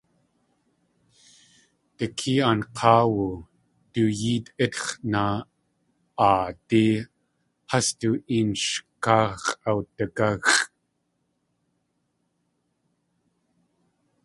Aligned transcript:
Dikée 1.97 2.35
aank̲áawu 2.49 3.25
du 3.91 4.03
yéet 4.19 4.45
ítx̲ 4.63 4.93
na.aadí 5.11 6.85
has 7.69 7.87
du 7.99 8.09
een 8.35 8.49
sh 8.63 8.73
káa 9.03 9.25
x̲ʼawdigáxʼ. 9.45 10.57